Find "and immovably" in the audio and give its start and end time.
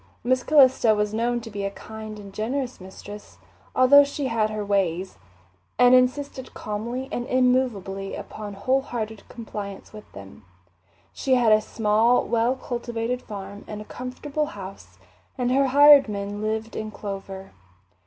7.11-8.15